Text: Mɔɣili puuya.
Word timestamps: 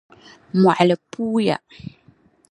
Mɔɣili 0.61 0.95
puuya. 1.11 1.57